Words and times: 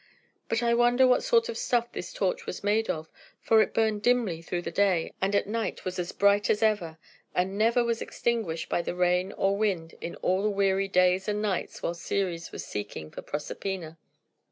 But 0.49 0.63
I 0.63 0.73
wonder 0.73 1.05
what 1.05 1.21
sort 1.21 1.47
of 1.47 1.59
stuff 1.59 1.91
this 1.91 2.11
torch 2.11 2.47
was 2.47 2.63
made 2.63 2.89
of; 2.89 3.07
for 3.39 3.61
it 3.61 3.71
burned 3.71 4.01
dimly 4.01 4.41
through 4.41 4.63
the 4.63 4.71
day, 4.71 5.13
and, 5.21 5.35
at 5.35 5.45
night, 5.45 5.85
was 5.85 5.99
as 5.99 6.11
bright 6.11 6.49
as 6.49 6.63
ever, 6.63 6.97
and 7.35 7.55
never 7.55 7.83
was 7.83 8.01
extinguished 8.01 8.67
by 8.67 8.81
the 8.81 8.95
rain 8.95 9.31
or 9.33 9.55
wind 9.55 9.93
in 10.01 10.15
all 10.15 10.41
the 10.41 10.49
weary 10.49 10.87
days 10.87 11.27
and 11.27 11.39
nights 11.39 11.83
while 11.83 11.93
Ceres 11.93 12.51
was 12.51 12.65
seeking 12.65 13.11
for 13.11 13.21
Proserpina. 13.21 13.99